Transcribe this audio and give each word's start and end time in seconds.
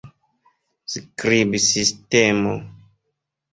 skribsistemo 0.93 2.55